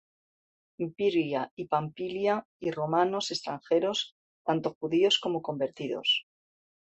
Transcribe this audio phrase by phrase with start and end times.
[0.79, 6.25] En Phrygia y Pamphylia y Romanos extranjeros, tanto Judíos como convertidos,